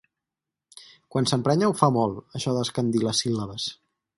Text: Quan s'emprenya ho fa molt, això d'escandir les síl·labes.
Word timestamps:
Quan 1.15 1.29
s'emprenya 1.31 1.69
ho 1.73 1.77
fa 1.81 1.91
molt, 1.99 2.25
això 2.41 2.57
d'escandir 2.57 3.07
les 3.09 3.25
síl·labes. 3.27 3.69